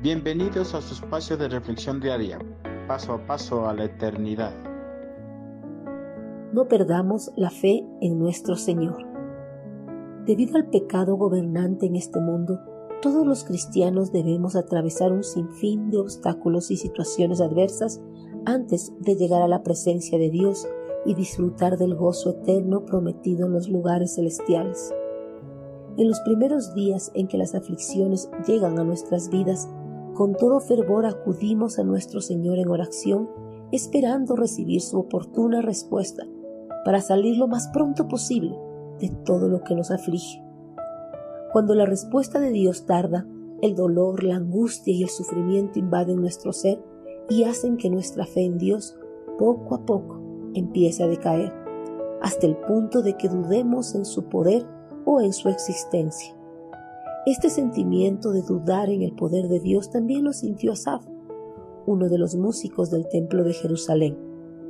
[0.00, 2.38] Bienvenidos a su espacio de reflexión diaria,
[2.86, 4.52] paso a paso a la eternidad.
[6.52, 9.04] No perdamos la fe en nuestro Señor.
[10.24, 12.60] Debido al pecado gobernante en este mundo,
[13.02, 18.00] todos los cristianos debemos atravesar un sinfín de obstáculos y situaciones adversas
[18.46, 20.68] antes de llegar a la presencia de Dios
[21.06, 24.94] y disfrutar del gozo eterno prometido en los lugares celestiales.
[25.96, 29.68] En los primeros días en que las aflicciones llegan a nuestras vidas,
[30.14, 33.28] con todo fervor acudimos a nuestro Señor en oración,
[33.72, 36.24] esperando recibir su oportuna respuesta
[36.84, 38.56] para salir lo más pronto posible
[38.98, 40.42] de todo lo que nos aflige.
[41.52, 43.26] Cuando la respuesta de Dios tarda,
[43.62, 46.82] el dolor, la angustia y el sufrimiento invaden nuestro ser
[47.28, 48.96] y hacen que nuestra fe en Dios
[49.38, 50.20] poco a poco
[50.54, 51.52] empiece a decaer,
[52.22, 54.66] hasta el punto de que dudemos en su poder
[55.04, 56.37] o en su existencia.
[57.28, 61.06] Este sentimiento de dudar en el poder de Dios también lo sintió Asaf,
[61.84, 64.16] uno de los músicos del templo de Jerusalén,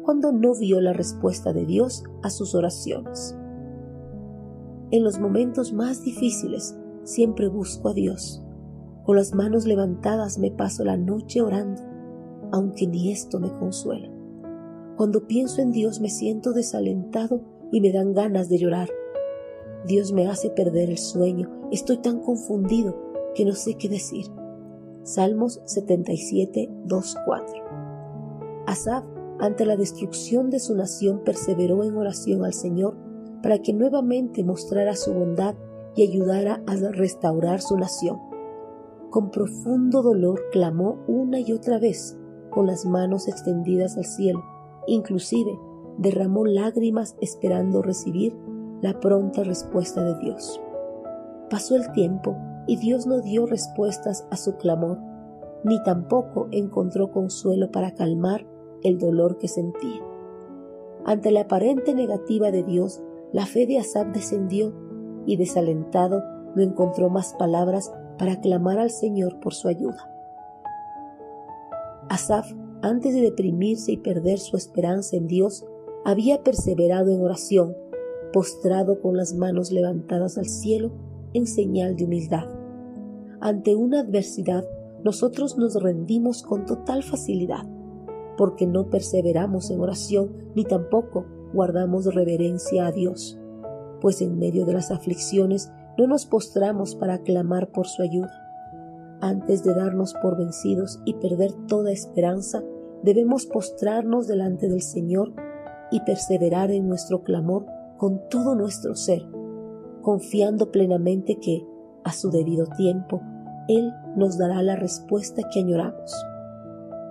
[0.02, 3.38] cuando no vio la respuesta de Dios a sus oraciones.
[4.90, 8.42] En los momentos más difíciles siempre busco a Dios.
[9.04, 11.80] Con las manos levantadas me paso la noche orando,
[12.50, 14.10] aunque ni esto me consuela.
[14.96, 18.88] Cuando pienso en Dios me siento desalentado y me dan ganas de llorar.
[19.86, 22.96] Dios me hace perder el sueño Estoy tan confundido
[23.34, 24.26] que no sé qué decir.
[25.02, 27.46] Salmos 77, 2, 4.
[28.66, 29.04] Asaf,
[29.38, 32.96] ante la destrucción de su nación, perseveró en oración al Señor
[33.42, 35.56] para que nuevamente mostrara su bondad
[35.94, 38.18] y ayudara a restaurar su nación.
[39.10, 42.16] Con profundo dolor clamó una y otra vez,
[42.50, 44.42] con las manos extendidas al cielo,
[44.86, 45.58] inclusive
[45.98, 48.34] derramó lágrimas esperando recibir
[48.80, 50.60] la pronta respuesta de Dios.
[51.50, 54.98] Pasó el tiempo y Dios no dio respuestas a su clamor,
[55.64, 58.46] ni tampoco encontró consuelo para calmar
[58.82, 60.02] el dolor que sentía.
[61.04, 63.02] Ante la aparente negativa de Dios,
[63.32, 64.72] la fe de Asaf descendió
[65.26, 66.22] y desalentado
[66.54, 70.10] no encontró más palabras para clamar al Señor por su ayuda.
[72.08, 72.52] Asaf,
[72.82, 75.66] antes de deprimirse y perder su esperanza en Dios,
[76.04, 77.76] había perseverado en oración,
[78.32, 80.92] postrado con las manos levantadas al cielo
[81.32, 82.46] en señal de humildad.
[83.40, 84.64] Ante una adversidad,
[85.04, 87.66] nosotros nos rendimos con total facilidad,
[88.36, 93.38] porque no perseveramos en oración ni tampoco guardamos reverencia a Dios,
[94.00, 98.32] pues en medio de las aflicciones no nos postramos para clamar por su ayuda.
[99.20, 102.62] Antes de darnos por vencidos y perder toda esperanza,
[103.02, 105.32] debemos postrarnos delante del Señor
[105.90, 107.66] y perseverar en nuestro clamor
[107.98, 109.26] con todo nuestro ser
[110.08, 111.66] confiando plenamente que,
[112.02, 113.20] a su debido tiempo,
[113.68, 116.14] Él nos dará la respuesta que añoramos.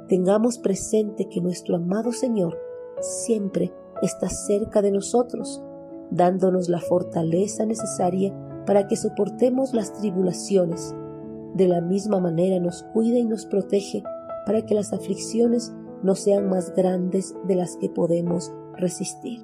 [0.08, 2.58] Tengamos presente que nuestro amado Señor
[3.00, 3.72] siempre
[4.02, 5.62] está cerca de nosotros,
[6.09, 8.34] dándonos la fortaleza necesaria
[8.66, 10.96] para que soportemos las tribulaciones.
[11.53, 14.02] De la misma manera nos cuida y nos protege
[14.47, 15.72] para que las aflicciones
[16.02, 19.44] no sean más grandes de las que podemos resistir.